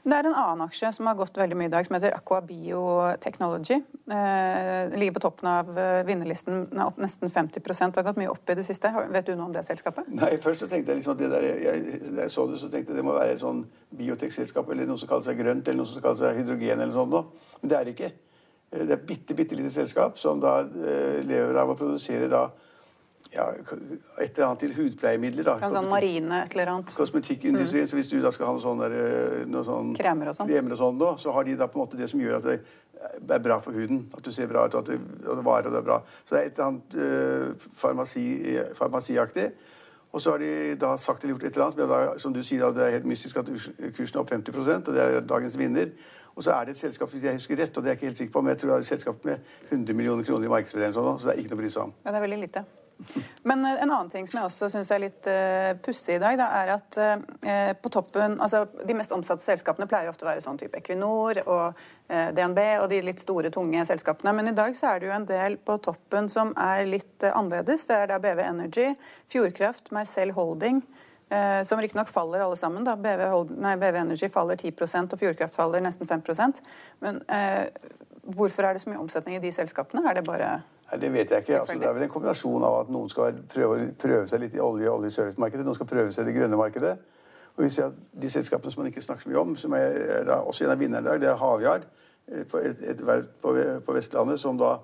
Det 0.00 0.16
er 0.16 0.24
en 0.24 0.32
annen 0.34 0.62
aksje 0.64 0.88
som 0.96 1.08
har 1.10 1.16
gått 1.18 1.36
veldig 1.36 1.56
mye 1.60 1.68
i 1.68 1.72
dag, 1.72 1.84
som 1.84 1.96
heter 1.96 2.14
Aqua 2.16 2.38
Biotechnology. 2.44 3.76
Eh, 4.08 4.94
ligger 4.96 5.16
på 5.18 5.22
toppen 5.26 5.50
av 5.50 5.68
eh, 5.76 6.00
vinnerlisten, 6.08 6.62
er 6.72 6.86
opp 6.86 6.96
nesten 7.02 7.28
50 7.28 7.60
og 7.60 7.98
har 7.98 8.06
gått 8.08 8.20
mye 8.22 8.30
opp 8.32 8.48
i 8.48 8.56
det 8.56 8.64
siste. 8.64 8.88
Vet 9.12 9.28
du 9.28 9.34
noe 9.34 9.50
om 9.50 9.52
det 9.52 9.66
selskapet? 9.68 10.08
Nei, 10.16 10.32
først 10.40 10.64
så 10.64 10.70
tenkte 10.70 10.94
jeg 10.94 11.02
liksom 11.02 11.18
at 11.18 11.20
det 11.20 11.28
der, 11.34 11.48
jeg, 11.50 11.84
jeg 12.16 12.32
så 12.32 12.46
det, 12.48 12.62
så 12.62 12.72
tenkte 12.72 12.94
jeg 12.94 13.02
det 13.02 13.04
må 13.04 13.18
være 13.18 13.36
et 13.36 13.44
sånn 13.44 13.60
biotekselskap 14.00 14.72
eller 14.72 14.88
noe 14.88 15.02
som 15.02 15.10
kaller 15.12 15.28
seg 15.28 15.42
grønt, 15.42 15.68
eller 15.68 15.82
noe 15.82 15.92
som 15.92 16.04
kaller 16.06 16.22
seg 16.22 16.40
hydrogen 16.40 16.78
eller 16.78 16.94
noe 16.94 17.00
sånt 17.02 17.14
noe. 17.18 17.52
Men 17.60 17.74
det 17.74 17.78
er 17.80 17.84
det 17.90 17.96
ikke. 17.98 18.10
Eh, 18.72 18.82
Det 18.86 18.88
er 18.88 18.96
et 18.96 19.06
bitte, 19.12 19.36
bitte 19.36 19.60
lite 19.60 19.74
selskap 19.76 20.16
som 20.18 20.40
da 20.40 20.62
eh, 20.64 21.20
lever 21.28 21.60
av 21.60 21.74
å 21.74 21.78
produsere 21.78 22.32
da 22.32 22.46
ja, 23.30 23.46
et 23.54 24.34
eller 24.34 24.46
annet 24.46 24.62
til 24.64 24.74
hudpleiemidler. 24.74 25.46
da. 25.46 25.56
Sånn 25.62 25.88
marine 25.90 26.42
et 26.44 26.54
eller 26.56 26.72
annet. 26.74 26.94
Kosmetikkindustrien. 26.98 27.88
Så 27.88 27.98
hvis 27.98 28.10
du 28.10 28.18
da 28.22 28.32
skal 28.34 28.50
ha 28.50 28.54
noe 28.56 28.64
sånn 28.64 28.82
der, 28.82 28.96
eh, 28.98 29.46
noe 29.46 29.64
sånn 29.66 29.94
Kremer 29.98 30.32
og 30.32 30.38
sånn. 30.38 30.50
kremer 30.50 30.74
og 30.74 30.80
sånn 30.82 30.98
da, 30.98 31.14
så 31.16 31.34
har 31.36 31.44
de 31.46 31.56
da 31.56 31.68
på 31.70 31.78
en 31.78 31.84
måte 31.84 32.00
det 32.00 32.10
som 32.10 32.20
gjør 32.20 32.40
at 32.40 32.60
det 33.20 33.34
er 33.36 33.42
bra 33.42 33.60
for 33.60 33.72
huden. 33.72 34.08
At 34.16 34.22
du 34.22 34.32
ser 34.32 34.48
bra 34.50 34.66
ut, 34.66 34.74
og 34.74 34.82
at 34.82 34.92
det, 34.92 35.00
at 35.24 35.36
det 35.36 35.44
varer 35.44 35.70
og 35.70 35.72
det 35.72 35.78
er 35.78 35.86
bra. 35.86 36.00
Så 36.24 36.34
det 36.34 36.40
er 36.40 36.46
et 36.46 36.58
eller 36.58 36.66
annet 36.68 36.96
uh, 37.00 37.68
farmasi, 37.72 38.24
farmasiaktig. 38.76 39.50
Og 40.12 40.20
så 40.20 40.34
har 40.34 40.42
de 40.42 40.74
da 40.74 40.96
sagt 40.98 41.22
eller 41.22 41.36
gjort 41.36 41.44
et 41.44 41.54
eller 41.54 41.64
annet 41.64 41.78
som, 41.78 41.88
da, 41.88 42.18
som 42.18 42.32
du 42.34 42.42
sier, 42.42 42.60
da, 42.60 42.72
det 42.74 42.86
er 42.86 42.96
helt 42.98 43.06
mystisk 43.06 43.36
at 43.36 43.46
kursen 43.46 44.18
er 44.18 44.24
opp 44.24 44.32
50 44.34 44.58
og 44.58 44.90
det 44.90 45.04
er 45.04 45.20
dagens 45.22 45.58
vinner. 45.58 45.94
Og 46.34 46.44
så 46.44 46.54
er 46.54 46.66
det 46.66 46.74
et 46.74 46.82
selskap 46.82 47.10
hvis 47.12 47.24
jeg 47.26 47.38
husker 47.38 47.58
rett, 47.58 47.76
og 47.76 47.84
det 47.84 47.90
er 47.90 47.94
jeg 47.94 48.00
ikke 48.00 48.10
helt 48.10 48.20
sikker 48.22 48.32
på, 48.32 48.42
men 48.42 48.54
jeg 48.54 48.62
tror 48.62 48.70
det 48.70 48.76
er 48.76 48.84
et 48.86 48.90
selskap 48.90 49.24
med 49.24 49.38
100 49.70 49.96
millioner 49.98 50.26
kroner 50.26 50.46
i 50.46 50.52
markedsverdien, 50.52 50.94
sånn, 50.94 51.18
så 51.20 51.30
det 51.30 51.34
er 51.34 51.42
ikke 51.42 51.54
noe 51.54 51.60
å 51.60 51.62
bry 51.62 51.72
seg 51.74 51.88
om. 51.88 51.96
Ja, 52.04 52.10
det 52.10 52.20
er 52.20 52.26
veldig 52.26 52.38
lite. 52.42 52.64
Men 53.42 53.64
eh, 53.64 53.82
en 53.82 53.90
annen 53.90 54.10
ting 54.12 54.26
som 54.28 54.38
jeg 54.38 54.48
også 54.48 54.68
syns 54.72 54.90
er 54.92 55.02
litt 55.02 55.28
uh, 55.30 55.72
pussig 55.84 56.16
i 56.16 56.22
dag, 56.22 56.36
da, 56.40 56.48
er 56.60 56.72
at 56.76 56.98
uh, 57.00 57.72
på 57.80 57.92
toppen 57.92 58.36
altså 58.42 58.64
De 58.86 58.96
mest 58.96 59.12
omsatte 59.14 59.44
selskapene 59.44 59.88
pleier 59.90 60.10
ofte 60.10 60.26
å 60.26 60.30
være 60.30 60.44
sånn 60.44 60.58
type 60.60 60.78
Equinor 60.80 61.42
og 61.46 61.80
uh, 61.80 62.30
DNB 62.36 62.60
og 62.80 62.88
de 62.92 63.02
litt 63.06 63.22
store, 63.22 63.52
tunge 63.54 63.84
selskapene. 63.88 64.34
Men 64.36 64.52
i 64.52 64.56
dag 64.56 64.76
så 64.78 64.92
er 64.92 65.00
det 65.00 65.10
jo 65.10 65.16
en 65.16 65.28
del 65.28 65.58
på 65.64 65.78
toppen 65.82 66.30
som 66.32 66.54
er 66.60 66.86
litt 66.88 67.26
annerledes. 67.30 67.86
Det 67.88 67.96
er 67.96 68.10
da 68.12 68.18
BV 68.22 68.42
Energy, 68.44 68.90
Fjordkraft, 69.32 69.92
Marcel 69.96 70.34
Holding. 70.36 70.82
eh, 71.30 71.62
som 71.62 71.80
riktignok 71.80 72.08
faller 72.08 72.40
alle 72.40 72.56
sammen. 72.56 72.84
da. 72.84 72.96
BV, 72.96 73.24
Hold 73.30 73.54
nei, 73.54 73.76
BV 73.78 74.00
Energy 74.02 74.28
faller 74.28 74.56
10% 74.56 75.14
og 75.14 75.20
Fjordkraft 75.20 75.54
faller 75.54 75.80
nesten 75.84 76.08
5% 76.10 76.58
Men 76.98 77.20
hvorfor 78.34 78.66
er 78.66 78.74
det 78.74 78.82
så 78.82 78.90
mye 78.90 79.00
omsetning 79.00 79.36
i 79.36 79.42
de 79.42 79.52
selskapene? 79.54 80.02
Er 80.08 80.18
det 80.18 80.26
bare 80.26 80.60
Nei, 80.90 81.00
Det 81.00 81.12
vet 81.12 81.30
jeg 81.30 81.44
ikke. 81.44 81.60
Altså, 81.60 81.78
det 81.78 81.86
er 81.86 81.92
vel 81.94 82.02
en 82.02 82.12
kombinasjon 82.12 82.64
av 82.66 82.80
at 82.80 82.90
noen 82.90 83.08
skal 83.12 83.38
prøve, 83.54 83.92
prøve 83.98 84.26
seg 84.28 84.40
litt 84.42 84.54
i 84.54 84.62
olje- 84.62 84.90
og 84.90 85.00
oljeservicemarkedet, 85.00 85.64
noen 85.66 85.78
skal 85.78 85.86
prøve 85.86 86.12
seg 86.12 86.26
i 86.26 86.30
det 86.32 86.36
grønne 86.40 86.58
markedet. 86.58 86.98
Og 87.56 87.64
vi 87.64 87.70
ser 87.70 87.90
at 87.90 87.98
De 88.20 88.30
selskapene 88.30 88.72
som 88.72 88.82
man 88.82 88.92
ikke 88.92 89.02
snakker 89.02 89.22
så 89.22 89.30
mye 89.30 89.40
om, 89.40 89.56
som 89.56 89.74
er, 89.78 90.24
da 90.26 90.40
også 90.42 90.64
en 90.64 90.74
av 90.74 90.78
vinnerne 90.78 91.06
i 91.06 91.10
dag, 91.10 91.20
det 91.20 91.28
er 91.30 91.36
Havyard, 91.36 91.86
eh, 92.28 92.44
på 92.44 92.58
et, 92.58 92.82
et 92.90 93.06
verft 93.06 93.34
på, 93.42 93.54
på 93.86 93.92
Vestlandet, 93.92 94.40
som 94.40 94.58
da 94.58 94.78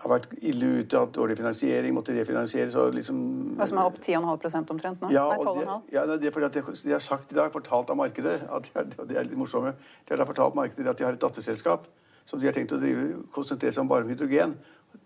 har 0.00 0.08
vært 0.14 0.30
ille 0.48 0.68
ute, 0.80 0.96
hatt 0.96 1.12
dårlig 1.12 1.36
finansiering, 1.36 1.92
måtte 1.92 2.14
refinansieres 2.16 2.74
og 2.80 2.94
liksom 2.96 3.18
Og 3.60 3.68
som 3.68 3.80
er 3.82 3.88
opp 3.90 3.98
10,5 4.00 4.70
omtrent 4.72 5.02
nå? 5.02 5.10
ja, 5.12 5.26
Nei, 5.28 5.38
og 5.42 5.58
det, 5.58 5.66
12,5? 5.66 5.82
ja, 5.92 6.04
det 6.06 6.28
er 6.30 6.36
fordi 6.36 6.46
at 6.46 6.56
de, 6.56 6.62
de 6.88 6.94
har 6.94 7.02
sagt 7.04 7.32
i 7.32 7.36
dag, 7.36 7.52
fortalt 7.52 7.90
av 7.92 7.98
markedet, 8.00 8.38
at 8.48 8.70
de, 8.70 8.84
og 8.96 9.08
det 9.10 9.18
er 9.18 9.28
litt 9.28 9.36
morsomme, 9.36 9.74
de 9.76 10.14
har 10.14 10.22
da 10.22 10.28
fortalt 10.28 10.56
markedet 10.56 10.88
at 10.88 10.98
de 10.98 11.04
har 11.04 11.18
et 11.18 11.20
datterselskap 11.20 11.84
som 12.24 12.40
de 12.40 12.48
har 12.48 12.56
tenkt 12.56 12.72
å 12.72 12.78
drive, 12.80 13.24
konsentrere 13.34 13.74
seg 13.74 13.82
om 13.82 13.90
bare 13.90 14.06
om 14.06 14.12
hydrogen. 14.12 14.54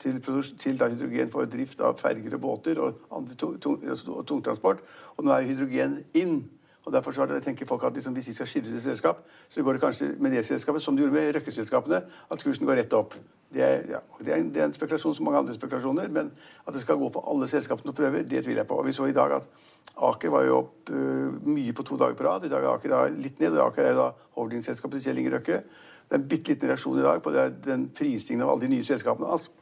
Til, 0.03 0.19
til 0.59 0.79
da 0.79 0.89
hydrogen 0.91 1.31
for 1.31 1.47
drift 1.49 1.81
av 1.81 1.95
ferger 2.01 2.35
og 2.35 2.41
båter 2.43 2.81
og, 2.83 2.99
tung, 3.39 3.79
og 3.87 4.27
tungtransport. 4.27 4.83
Og 5.17 5.25
nå 5.25 5.33
er 5.33 5.47
hydrogen 5.49 6.01
inn. 6.19 6.43
Og 6.85 6.93
Derfor 6.93 7.15
så 7.17 7.27
tenker 7.41 7.67
folk 7.67 7.85
at 7.85 7.95
liksom, 7.95 8.13
hvis 8.13 8.27
de 8.27 8.35
skal 8.35 8.47
skille 8.47 8.69
seg 8.69 8.83
selskap, 8.83 9.23
så 9.49 9.63
går 9.63 9.73
det 9.73 9.81
kanskje 9.81 10.11
med 10.21 10.35
det 10.37 10.45
selskapet 10.47 10.83
som 10.83 10.97
de 10.97 11.03
gjorde 11.03 11.15
med 11.15 11.31
Røkke-selskapene, 11.37 12.03
at 12.31 12.45
kursen 12.45 12.67
går 12.67 12.77
rett 12.83 12.93
opp. 12.93 13.15
Det 13.55 13.63
er, 13.63 13.87
ja, 13.89 14.01
det, 14.19 14.33
er 14.33 14.43
en, 14.43 14.51
det 14.53 14.61
er 14.61 14.67
en 14.69 14.75
spekulasjon 14.75 15.15
som 15.15 15.25
mange 15.25 15.39
andre 15.39 15.55
spekulasjoner, 15.55 16.11
men 16.13 16.33
at 16.67 16.75
det 16.75 16.83
skal 16.83 16.99
gå 17.01 17.09
for 17.15 17.31
alle 17.31 17.49
selskapene 17.49 17.95
og 17.95 17.97
prøver, 17.97 18.27
det 18.29 18.45
tviler 18.45 18.65
jeg 18.65 18.69
på. 18.69 18.77
Og 18.77 18.87
vi 18.87 18.93
så 18.93 19.07
i 19.09 19.17
dag 19.17 19.33
at 19.39 19.49
Aker 20.05 20.33
var 20.33 20.45
jo 20.45 20.59
opp 20.59 20.91
uh, 20.91 21.33
mye 21.47 21.73
på 21.77 21.85
to 21.87 21.97
dager 22.01 22.17
på 22.19 22.25
rad. 22.27 22.45
I 22.45 22.53
dag 22.53 22.65
er 22.65 22.73
Aker 22.75 22.93
da 22.93 23.03
litt 23.15 23.41
ned, 23.41 23.57
og 23.57 23.69
Aker 23.69 23.85
er 23.85 23.95
jo 23.95 24.01
da 24.03 24.09
holdingselskapet 24.37 24.99
til 24.99 25.09
Kjell 25.09 25.21
Inge 25.23 25.37
Røkke. 25.37 25.61
Det 26.05 26.17
er 26.17 26.21
en 26.21 26.29
bitte 26.29 26.53
liten 26.53 26.69
reaksjon 26.69 26.99
i 27.01 27.05
dag 27.05 27.21
på 27.25 27.33
den 27.65 27.89
prisingen 27.97 28.45
av 28.45 28.53
alle 28.53 28.67
de 28.67 28.75
nye 28.75 28.85
selskapene. 28.85 29.31
Altså, 29.31 29.55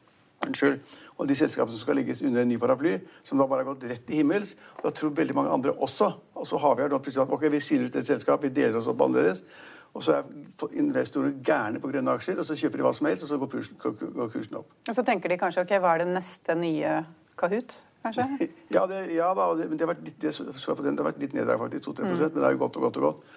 Unnskyld. 0.46 0.80
Og 1.20 1.28
de 1.28 1.36
selskapene 1.38 1.76
som 1.76 1.84
skal 1.84 1.98
ligges 2.00 2.22
under 2.26 2.42
en 2.42 2.48
ny 2.50 2.56
paraply, 2.58 2.96
som 3.22 3.38
da 3.38 3.46
bare 3.46 3.62
har 3.62 3.74
gått 3.74 3.84
rett 3.90 4.06
til 4.08 4.22
himmels. 4.22 4.56
Da 4.82 4.90
tror 4.90 5.12
veldig 5.14 5.36
mange 5.36 5.52
andre 5.54 5.74
også. 5.76 6.08
Og 6.40 6.48
så 6.48 6.58
har 6.58 6.74
vi 6.74 6.82
her 6.82 6.90
nå 6.90 6.98
plutselig 7.04 7.26
at 7.26 7.36
ok, 7.36 7.46
vi 7.52 7.60
skiller 7.62 7.92
ut 7.92 8.00
et 8.00 8.08
selskap, 8.08 8.42
vi 8.42 8.50
deler 8.54 8.80
oss 8.80 8.90
opp 8.90 9.04
annerledes. 9.06 9.44
Og 9.92 10.02
så 10.02 10.16
er 10.16 10.76
investorer 10.80 11.36
gærne 11.44 11.80
på 11.80 11.90
grønne 11.92 12.16
aksjer, 12.16 12.38
og 12.40 12.48
så 12.48 12.56
kjøper 12.56 12.80
de 12.80 12.86
hva 12.86 12.94
som 12.96 13.06
helst, 13.10 13.26
og 13.26 13.28
så 13.28 13.38
går 13.42 13.50
kursen, 13.54 13.78
går 13.78 14.30
kursen 14.32 14.60
opp. 14.62 14.72
Og 14.88 14.96
så 14.96 15.04
tenker 15.04 15.28
de 15.28 15.38
kanskje 15.40 15.66
ok, 15.66 15.74
hva 15.84 15.94
er 15.94 16.04
det 16.04 16.12
neste 16.14 16.56
nye 16.56 16.94
Kahoot? 17.38 17.78
Kanskje? 18.02 18.26
Ja, 18.74 18.86
det, 18.88 19.02
ja 19.14 19.28
da, 19.36 19.50
det, 19.54 19.68
men 19.68 19.78
det 19.78 19.84
har 19.84 19.92
vært 19.92 20.06
litt, 20.06 20.18
det, 20.22 20.32
den, 20.32 20.96
har 20.98 21.10
vært 21.10 21.20
litt 21.22 21.34
ned 21.36 21.46
der 21.46 21.60
faktisk, 21.60 21.90
2-3 21.90 22.08
Mm. 22.08 22.16
men 22.22 22.40
det 22.40 22.46
er 22.48 22.54
jo 22.56 22.62
godt 22.64 22.78
og 22.80 22.86
godt 22.88 22.96
og 22.96 23.02
godt. 23.02 23.34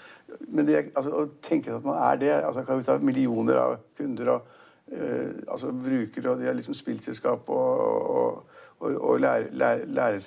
men 0.47 0.65
det, 0.65 0.77
altså, 0.95 1.11
å 1.11 1.27
tenke 1.43 1.75
at 1.75 1.83
man 1.85 1.99
er 2.01 2.21
det 2.23 2.31
altså 2.39 2.63
Kahoot 2.65 2.87
har 2.87 3.03
Millioner 3.03 3.59
av 3.61 3.75
kunder 3.97 4.31
og 4.37 4.55
altså 4.91 5.71
brukere, 5.71 6.31
og 6.31 6.39
de 6.39 6.45
har 6.45 6.53
liksom 6.53 6.75
spillselskap 6.77 7.49
og, 7.49 7.79
og, 8.15 8.43
og, 8.79 9.01
og 9.01 9.19
lære, 9.19 9.49
lære, 9.51 10.19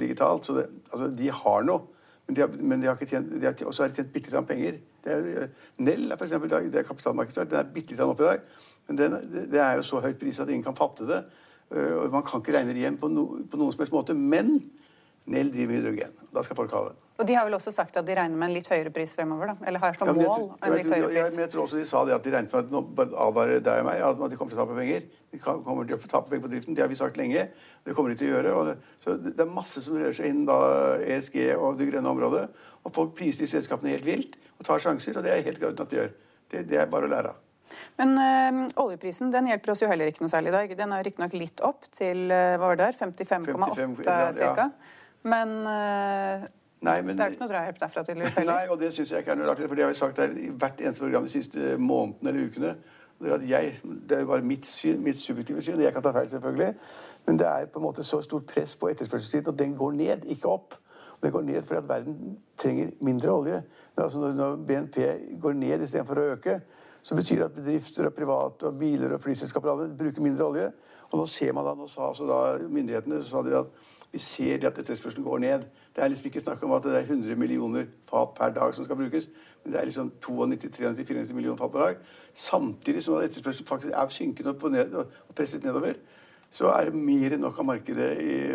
digitalt. 0.00 0.46
Så 0.46 0.56
det, 0.56 0.66
altså, 0.92 1.10
de 1.18 1.30
har 1.30 1.62
noe. 1.62 1.80
Men 2.26 2.36
de 2.36 2.40
har, 2.40 2.48
men 2.58 2.82
de 2.82 2.86
har 2.86 2.96
ikke 2.96 3.06
tjent, 3.06 3.34
de 3.40 3.44
har, 3.44 3.54
også 3.66 3.82
har 3.82 3.90
de 3.90 4.00
tjent 4.00 4.12
bitte 4.12 4.32
litt 4.32 4.48
penger. 4.48 4.78
Det 5.04 5.12
er, 5.12 5.50
Nell 5.78 6.10
er 6.10 6.18
for 6.18 6.26
eksempel, 6.26 6.50
det 6.50 6.80
er 6.80 6.86
kapitalmarkedet. 6.86 7.50
Den 7.50 7.60
er 7.60 7.74
bitte 7.74 7.94
litt 7.94 8.02
oppe 8.02 8.24
i 8.24 8.30
dag. 8.32 8.48
Men 8.88 8.98
den, 8.98 9.18
det, 9.52 9.60
er 9.60 9.76
jo 9.78 9.84
så 9.86 10.00
høyt 10.02 10.18
pris 10.18 10.40
at 10.42 10.50
ingen 10.50 10.64
kan 10.66 10.76
fatte 10.78 11.06
det. 11.06 11.20
Uh, 11.70 12.02
og 12.02 12.10
Man 12.14 12.26
kan 12.26 12.42
ikke 12.42 12.56
regne 12.56 12.74
det 12.74 12.82
igjen 12.82 12.98
på, 12.98 13.10
no, 13.10 13.26
på 13.50 13.60
noen 13.60 13.74
som 13.74 13.82
helst 13.82 13.94
måte. 13.94 14.14
Men 14.14 14.56
Nell 15.26 15.50
driver 15.50 15.72
med 15.72 15.82
hydrogen. 15.82 16.12
Da 16.32 16.42
skal 16.46 16.56
folk 16.56 16.72
ha 16.76 16.80
det. 16.86 16.94
Og 17.16 17.26
de 17.26 17.34
har 17.34 17.46
vel 17.48 17.56
også 17.56 17.72
sagt 17.72 17.96
at 17.96 18.06
de 18.06 18.14
regner 18.14 18.36
med 18.38 18.50
en 18.50 18.54
litt 18.54 18.68
høyere 18.70 18.92
pris 18.94 19.14
fremover? 19.16 19.48
da? 19.50 19.54
Eller 19.66 19.80
har 19.80 19.94
Ja, 19.96 20.06
jeg 20.06 20.14
mål 20.14 20.24
tror- 20.26 20.58
en 20.62 20.72
litt 20.72 20.86
jeg 20.86 21.02
høyere 21.02 21.24
pris? 21.24 21.34
men 21.34 21.42
jeg 21.46 21.50
tror 21.50 21.62
også 21.64 21.78
de 21.80 21.86
sa 21.88 22.04
det 22.04 22.14
at 22.14 22.22
de 22.22 22.30
regnet 22.30 22.52
med 22.52 22.64
at 22.64 22.70
nå 22.70 22.82
advarer 23.26 23.60
deg 23.64 23.80
og 23.80 23.86
meg 23.86 24.00
at 24.02 24.30
de 24.30 24.36
kommer 24.36 24.50
til 24.52 24.58
å 24.58 24.66
tape 24.66 24.76
penger. 24.76 25.02
De 25.32 25.38
kommer 25.38 25.86
til 25.88 25.96
å 25.96 26.08
tape 26.08 26.30
penger 26.30 26.44
på 26.46 26.50
driften. 26.52 26.74
Det 26.76 26.82
har 26.84 26.88
vi 26.88 26.94
sagt 26.94 27.16
lenge. 27.16 27.48
Det 27.84 27.94
kommer 27.94 28.10
de 28.10 28.16
til 28.20 28.28
å 28.28 28.36
gjøre. 28.36 28.66
Det, 28.66 28.76
så 29.02 29.16
det, 29.22 29.40
er 29.40 29.50
masse 29.50 29.80
som 29.82 29.96
rører 29.96 30.12
seg 30.14 30.26
innen 30.26 30.46
da 30.46 30.98
ESG 31.00 31.56
og 31.56 31.78
det 31.78 31.90
grønne 31.90 32.06
området. 32.12 32.50
Og 32.84 32.92
folk 32.94 33.16
priser 33.16 33.40
de 33.46 33.50
selskapene 33.50 33.90
helt 33.96 34.04
vilt 34.04 34.36
og 34.60 34.64
tar 34.66 34.78
sjanser, 34.78 35.16
og 35.16 35.24
det 35.24 35.32
er 35.32 35.42
helt 35.42 35.58
greit 35.58 35.80
at 35.80 35.90
de 35.90 35.96
gjør. 35.96 36.12
Det, 36.52 36.68
det 36.68 36.78
er 36.78 36.86
bare 36.86 37.08
å 37.08 37.10
lære 37.10 37.32
av. 37.32 37.36
Men 37.98 38.12
ø, 38.20 38.68
oljeprisen 38.84 39.32
den 39.32 39.48
hjelper 39.50 39.72
oss 39.72 39.82
jo 39.82 39.88
heller 39.88 40.06
ikke 40.06 40.22
noe 40.22 40.30
særlig 40.30 40.52
i 40.52 40.56
dag. 40.56 40.76
Den 40.78 40.92
er 40.92 41.02
riktignok 41.02 41.32
litt 41.32 41.60
opp 41.64 41.88
til 41.96 42.28
øh, 42.30 42.58
hva 42.60 42.68
var 42.70 42.76
det 42.76 42.92
der, 42.92 42.98
55,8 43.08 43.74
55, 44.04 44.40
ja. 44.44 44.68
Men 45.26 45.56
uh, 45.66 46.46
Nei, 46.86 47.00
men, 47.02 47.16
det 47.16 47.24
er 47.24 47.32
ikke 47.32 47.42
noe 47.42 47.50
drahjelp 47.50 47.80
derfra, 47.80 48.04
tydeligvis. 48.06 48.36
Nei, 48.52 48.62
og 48.70 48.78
det 48.80 48.92
syns 48.94 49.10
jeg 49.10 49.24
ikke 49.24 49.32
er 49.34 49.40
noe 49.40 49.48
rart. 49.48 49.64
For 49.64 49.78
det 49.78 49.86
har 49.86 49.90
vi 49.90 49.98
sagt 49.98 50.20
her 50.22 50.36
i 50.36 50.50
hvert 50.52 50.80
eneste 50.82 51.02
program 51.02 51.26
de 51.26 51.32
siste 51.32 51.74
månedene 51.82 52.32
eller 52.32 52.50
ukene. 52.50 52.72
Det 53.16 53.32
er, 53.32 53.44
jeg, 53.48 53.76
det 54.10 54.18
er 54.18 54.26
bare 54.28 54.44
mitt 54.44 54.68
syn, 54.68 55.00
mitt 55.02 55.18
subjektive 55.18 55.62
syn. 55.64 55.80
Jeg 55.80 55.94
kan 55.96 56.04
ta 56.04 56.12
feil, 56.14 56.28
selvfølgelig. 56.30 56.74
Men 57.26 57.38
det 57.40 57.46
er 57.48 57.70
på 57.72 57.80
en 57.80 57.86
måte 57.86 58.04
så 58.04 58.20
stort 58.22 58.46
press 58.46 58.76
på 58.76 58.90
etterspørselssiden, 58.92 59.48
og 59.50 59.58
den 59.58 59.72
går 59.76 59.96
ned, 59.96 60.28
ikke 60.36 60.52
opp. 60.52 60.76
Og 61.16 61.24
den 61.24 61.32
går 61.32 61.46
ned 61.48 61.62
fordi 61.64 61.80
at 61.80 61.88
verden 61.88 62.36
trenger 62.60 62.92
mindre 63.00 63.32
olje. 63.32 63.62
Altså 63.96 64.32
når 64.36 64.56
BNP 64.68 64.98
går 65.40 65.56
ned 65.56 65.82
istedenfor 65.82 66.20
å 66.20 66.26
øke, 66.34 66.60
så 67.02 67.16
betyr 67.16 67.40
det 67.40 67.48
at 67.48 67.56
bedrifter 67.56 68.08
og 68.08 68.14
private 68.14 68.68
og 68.68 68.78
biler 68.78 69.14
og 69.16 69.22
flyselskaper 69.24 69.70
og 69.70 69.80
alle 69.80 69.96
bruker 69.96 70.22
mindre 70.22 70.44
olje. 70.44 70.70
Og 71.10 71.20
nå 71.20 71.26
ser 71.30 71.54
man 71.56 71.64
da, 71.64 71.72
nå 71.78 71.86
sa 71.88 72.10
altså 72.10 72.26
da 72.28 72.40
myndighetene 72.68 73.22
så 73.22 73.30
sa 73.30 73.42
de 73.46 73.56
at 73.62 73.84
vi 74.16 74.22
ser 74.22 74.60
det 74.62 74.70
at 74.70 74.78
etterspørselen 74.80 75.24
går 75.24 75.42
ned. 75.44 75.64
Det 75.92 76.04
er 76.04 76.08
liksom 76.08 76.30
ikke 76.30 76.40
snakk 76.40 76.62
om 76.64 76.72
at 76.76 76.84
det 76.88 76.96
er 76.96 77.08
100 77.08 77.36
millioner 77.36 77.88
fat 78.08 78.32
per 78.36 78.52
dag 78.56 78.74
som 78.74 78.84
skal 78.84 78.96
brukes, 78.96 79.28
men 79.64 79.72
det 79.72 79.80
er 79.80 79.88
liksom 79.88 80.12
92, 80.24 80.70
300, 80.78 81.04
400 81.04 81.36
millioner 81.36 81.60
fat 81.60 81.72
per 81.72 81.84
dag. 81.84 81.98
Samtidig 82.34 83.02
som 83.04 83.18
etterspørselen 83.20 83.68
faktisk 83.68 83.92
er 83.92 84.14
synkende 84.14 84.54
og, 84.54 84.70
ned, 84.72 84.94
og 84.94 85.34
presset 85.36 85.64
nedover, 85.64 86.00
så 86.50 86.70
er 86.72 86.88
det 86.88 86.96
mer 86.96 87.36
enn 87.36 87.44
nok 87.44 87.58
av 87.60 87.68
markedet 87.68 88.10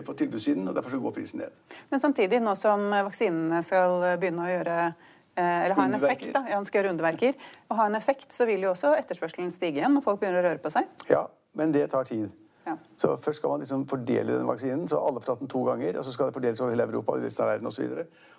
på 0.07 0.17
tilbudssiden, 0.17 0.67
og 0.67 0.75
derfor 0.75 0.95
så 0.95 1.01
går 1.03 1.15
prisen 1.19 1.43
ned. 1.43 1.77
Men 1.91 2.01
samtidig, 2.01 2.41
nå 2.41 2.55
som 2.57 2.87
vaksinene 2.89 3.61
skal 3.65 3.99
begynne 4.21 4.47
å 4.47 4.51
gjøre 4.51 4.77
eh, 4.87 5.57
eller 5.65 5.77
ha 5.77 5.89
en 5.89 5.97
effekt, 5.99 6.31
da, 6.33 6.45
ja, 6.49 6.61
skal 6.65 6.81
gjøre 6.81 6.95
underverker, 6.95 7.37
og 7.69 7.77
ha 7.77 7.89
en 7.91 7.99
effekt, 7.99 8.31
så 8.33 8.49
vil 8.49 8.65
jo 8.65 8.73
også 8.73 8.95
etterspørselen 8.97 9.53
stige 9.53 9.83
igjen 9.83 9.93
når 9.97 10.07
folk 10.07 10.23
begynner 10.23 10.41
å 10.41 10.47
røre 10.49 10.63
på 10.63 10.73
seg. 10.73 10.89
Ja, 11.11 11.27
men 11.57 11.75
det 11.75 11.91
tar 11.93 12.09
tid. 12.09 12.31
Ja. 12.65 12.75
Så 12.97 13.15
Først 13.21 13.37
skal 13.37 13.49
man 13.49 13.59
liksom 13.59 13.87
fordele 13.89 14.37
den 14.37 14.47
vaksinen, 14.47 14.87
så 14.87 14.99
alle 15.07 15.21
får 15.21 15.31
tatt 15.31 15.39
den 15.39 15.47
to 15.47 15.63
ganger. 15.65 15.97
og 15.99 16.05
Så 16.05 16.11
skal 16.11 16.25
det 16.25 16.33
fordeles 16.33 16.59
over 16.59 16.69
hele 16.69 16.83
Europa 16.83 17.11
og 17.11 17.23
resten 17.23 17.43
av 17.43 17.49
verden 17.49 17.67
osv. 17.67 17.83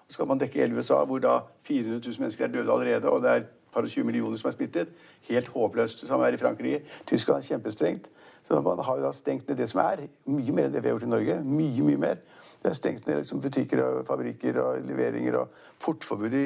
Så 0.09 0.14
skal 0.14 0.26
man 0.26 0.41
dekke 0.41 0.61
hele 0.61 0.76
USA, 0.76 1.05
hvor 1.05 1.19
da 1.19 1.38
400 1.62 2.00
000 2.09 2.21
mennesker 2.21 2.45
er 2.45 2.52
døde 2.52 2.73
allerede, 2.73 3.11
og 3.11 3.23
det 3.23 3.31
er 3.31 3.37
et 3.37 3.50
par 3.73 3.83
og 3.83 3.88
20 3.88 4.05
millioner 4.05 4.37
som 4.37 4.49
er 4.49 4.52
smittet. 4.52 4.93
Helt 5.29 5.49
håpløst, 5.49 6.07
som 6.07 6.21
er 6.21 6.37
i 6.37 6.37
Frankrike. 6.37 6.85
Tyskland 7.07 7.43
er 7.43 7.47
kjempestrengt. 7.47 8.11
Så 8.43 8.61
man 8.61 8.79
har 8.79 8.97
jo 8.97 9.02
da 9.02 9.12
stengt 9.12 9.49
ned 9.49 9.57
det 9.57 9.69
som 9.71 9.81
er. 9.81 10.07
Mye 10.26 10.52
mer 10.52 10.69
enn 10.69 10.75
det 10.75 10.83
vi 10.83 10.88
har 10.91 10.97
gjort 10.97 11.07
i 11.07 11.11
Norge. 11.11 11.43
Mye, 11.45 11.83
mye 11.83 11.97
mer. 11.97 12.23
Det 12.62 12.71
er 12.71 12.75
stengt 12.79 13.07
ned 13.07 13.17
liksom 13.17 13.41
butikker 13.43 13.83
og 13.83 14.07
fabrikker 14.07 14.59
og 14.62 14.85
leveringer 14.87 15.35
og 15.41 15.49
portforbud 15.83 16.35
i, 16.38 16.45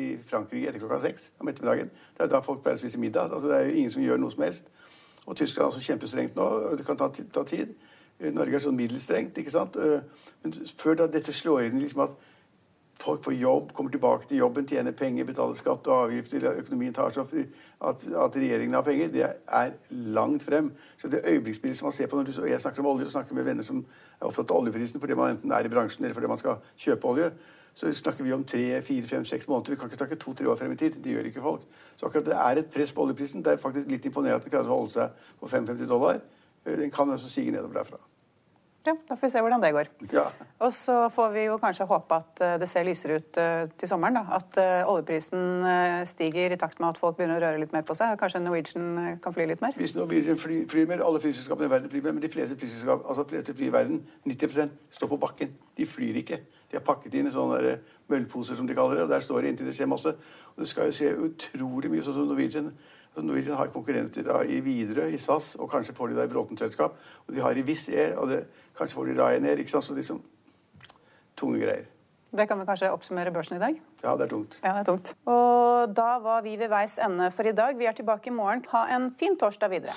i 0.00 0.04
Frankrike 0.30 0.68
etter 0.68 0.80
klokka 0.80 1.00
seks 1.02 1.30
om 1.40 1.48
ettermiddagen. 1.48 1.90
Det 2.14 2.24
er 2.24 2.28
jo 2.28 2.32
da 2.32 2.40
folk 2.44 2.62
pleier 2.64 2.78
å 2.78 2.80
spise 2.80 3.00
middag. 3.00 3.32
Altså, 3.32 3.50
det 3.50 3.56
er 3.58 3.66
jo 3.68 3.74
ingen 3.76 3.92
som 3.92 4.04
gjør 4.04 4.22
noe 4.22 4.32
som 4.32 4.44
helst. 4.46 4.70
Og 5.28 5.36
Tyskland 5.36 5.66
er 5.66 5.72
også 5.72 5.84
kjempestrengt 5.84 6.38
nå. 6.38 6.48
Det 6.78 6.86
kan 6.86 6.96
ta, 6.96 7.10
ta 7.34 7.44
tid. 7.44 7.74
Eh, 8.18 8.32
Norge 8.32 8.56
er 8.56 8.64
sånn 8.64 8.78
middels 8.78 9.04
strengt. 9.04 9.36
ikke 9.38 9.52
sant? 9.52 9.76
Eh, 9.76 10.00
Men 10.42 10.52
før 10.78 10.94
da 10.94 11.06
dette 11.10 11.32
slår 11.34 11.64
inn 11.66 11.80
liksom 11.82 12.04
at 12.04 12.12
folk 12.98 13.24
får 13.24 13.34
jobb, 13.34 13.72
kommer 13.74 13.90
tilbake 13.90 14.28
til 14.28 14.38
jobben, 14.38 14.66
tjener 14.66 14.94
penger, 14.94 15.26
betaler 15.26 15.54
skatt 15.58 15.86
og 15.86 16.04
avgifter, 16.04 16.46
økonomien 16.62 16.94
tar 16.94 17.10
seg 17.14 17.24
opp, 17.24 17.34
at, 17.90 18.06
at 18.06 18.38
regjeringen 18.38 18.74
har 18.74 18.86
penger, 18.86 19.10
det 19.14 19.24
er 19.26 19.74
langt 19.90 20.42
frem. 20.46 20.72
Så 20.98 21.10
det 21.10 21.24
øyeblikksbildet 21.26 21.78
som 21.78 21.86
man 21.86 21.94
ser 21.94 22.10
på 22.10 22.18
når 22.18 22.30
du, 22.30 22.32
og 22.42 22.50
jeg 22.50 22.60
snakker 22.62 22.82
om 22.82 22.90
olje 22.92 23.06
og 23.06 23.14
snakker 23.14 23.38
med 23.38 23.46
venner 23.46 23.66
som 23.66 23.84
er 24.20 24.26
opptatt 24.26 24.50
av 24.50 24.58
oljeprisen 24.62 25.02
fordi 25.02 25.18
man 25.18 25.36
enten 25.36 25.54
er 25.54 25.66
i 25.66 25.72
bransjen 25.72 26.04
eller 26.04 26.14
fordi 26.14 26.30
man 26.30 26.42
skal 26.42 26.58
kjøpe 26.78 27.12
olje, 27.12 27.30
så 27.78 27.92
snakker 27.94 28.26
vi 28.26 28.32
om 28.34 28.42
tre, 28.48 28.64
fire, 28.82 29.06
fem, 29.06 29.24
seks 29.28 29.46
måneder. 29.46 29.76
Vi 29.76 29.78
kan 29.78 29.86
ikke 29.90 30.00
snakke 30.00 30.18
to-tre 30.18 30.48
år 30.50 30.58
frem 30.58 30.72
i 30.74 30.78
tid. 30.80 30.96
Det 31.04 31.12
gjør 31.14 31.28
ikke 31.30 31.44
folk. 31.44 31.66
Så 31.94 32.08
akkurat 32.08 32.26
det 32.26 32.34
er 32.34 32.58
et 32.64 32.72
press 32.74 32.90
på 32.92 33.04
oljeprisen. 33.04 33.44
Det 33.46 33.52
er 33.54 33.60
faktisk 33.62 33.86
litt 33.92 34.08
imponerende 34.10 34.40
at 34.40 34.46
den 34.48 34.54
klarer 34.56 34.72
å 34.72 34.80
holde 34.80 34.96
seg 34.96 35.28
på 35.38 35.50
55 35.52 35.86
dollar. 35.86 36.18
Eh, 36.66 36.74
Den 36.80 36.90
kan 36.90 37.10
altså 37.10 37.30
sige 37.30 37.54
nedover 37.54 37.78
derfra. 37.78 38.00
Ja, 38.86 38.94
Da 39.08 39.14
får 39.14 39.26
vi 39.26 39.30
se 39.30 39.40
hvordan 39.44 39.62
det 39.62 39.70
går. 39.76 39.88
Ja. 40.14 40.24
Og 40.64 40.72
så 40.72 40.96
får 41.12 41.30
vi 41.34 41.44
jo 41.44 41.58
kanskje 41.62 41.86
håpe 41.86 42.18
at 42.18 42.42
eh, 42.42 42.56
det 42.58 42.68
ser 42.68 42.86
lysere 42.88 43.20
ut 43.22 43.38
eh, 43.38 43.70
til 43.78 43.88
sommeren. 43.88 44.18
da. 44.18 44.26
At 44.40 44.58
oljeprisen 44.90 45.62
stiger 46.06 46.50
i 46.50 46.58
takt 46.58 46.80
med 46.80 46.90
at 46.90 46.98
folk 46.98 47.16
begynner 47.16 47.38
å 47.38 47.46
røre 47.46 47.62
litt 47.62 47.72
mer 47.72 47.86
på 47.86 47.94
seg. 47.94 48.18
Kanskje 48.18 48.42
Norwegian 48.42 49.18
kan 49.22 49.34
fly 49.38 49.46
litt 49.46 49.62
mer. 49.62 49.78
Hvis 49.78 49.94
Norwegian 49.94 50.38
fly, 50.38 50.64
flyr 50.66 50.90
mer, 50.90 51.06
alle 51.06 51.22
flyselskapene 51.22 51.70
i 51.70 51.74
verden 51.76 51.90
flyr 51.94 52.02
mer, 52.10 52.18
men 52.18 52.26
de 52.26 52.34
fleste 52.34 52.58
flyselskap, 52.58 53.06
altså 53.06 53.22
de 53.22 53.36
fleste 53.36 53.54
fly 53.54 53.70
i 53.70 53.74
verden, 53.78 54.02
90% 54.26 54.78
står 54.98 55.14
på 55.14 55.22
bakken. 55.28 55.54
De 55.78 55.86
flyr 55.86 56.24
ikke. 56.24 56.42
De 56.68 56.76
er 56.76 56.84
pakket 56.84 57.14
inn 57.16 57.28
i 57.28 57.32
sånne 57.32 57.78
møllposer, 58.12 58.56
som 58.58 58.68
de 58.68 58.76
kaller 58.76 59.00
det, 59.00 59.06
og 59.06 59.12
der 59.12 59.24
står 59.24 59.42
det 59.42 59.52
inntil 59.52 59.68
det 59.70 59.74
skjer 59.76 59.88
masse. 59.88 60.14
Og 60.54 60.62
det 60.62 60.68
skal 60.68 60.90
jo 60.90 60.96
skje 60.98 61.12
utrolig 61.28 61.90
mye, 61.92 62.04
sånn 62.04 62.16
som 62.18 62.28
Norwegian. 62.28 62.72
Altså, 63.08 63.24
Norwegian 63.24 63.56
har 63.56 63.72
konkurrenter 63.72 64.26
da 64.26 64.42
i 64.44 64.60
Widerøe, 64.64 65.10
i 65.14 65.20
SAS, 65.22 65.54
og 65.56 65.70
kanskje 65.72 65.96
får 65.96 66.12
de 66.12 66.18
da 66.18 66.26
i 66.28 66.32
Bråten-selskap. 66.32 66.98
Og 67.26 67.34
de 67.34 67.44
har 67.44 67.56
i 67.56 67.64
Wizz 67.64 67.88
Air, 67.94 68.18
og 68.20 68.28
det, 68.32 68.42
kanskje 68.78 68.98
får 68.98 69.08
de 69.08 69.16
Ryanair, 69.20 69.62
ikke 69.62 69.72
sant? 69.76 69.88
Så 69.88 69.96
liksom 69.96 70.20
tunge 71.38 71.62
greier. 71.62 71.88
Det 72.28 72.44
kan 72.48 72.60
vi 72.60 72.66
kanskje 72.68 72.90
oppsummere 72.92 73.32
børsen 73.32 73.56
i 73.56 73.62
dag? 73.62 73.78
Ja, 74.02 74.12
det 74.20 74.26
er 74.26 74.34
tungt. 74.34 74.60
Ja, 74.60 74.74
det 74.76 74.82
er 74.82 74.88
tungt. 74.90 75.14
Og 75.24 75.94
da 75.96 76.18
var 76.20 76.44
vi 76.44 76.58
ved 76.60 76.68
veis 76.68 76.98
ende 77.00 77.30
for 77.32 77.48
i 77.48 77.56
dag. 77.56 77.78
Vi 77.78 77.88
er 77.88 77.96
tilbake 77.96 78.28
i 78.28 78.34
morgen. 78.34 78.66
Ha 78.74 78.84
en 78.96 79.08
fin 79.16 79.38
torsdag 79.40 79.72
videre. 79.72 79.96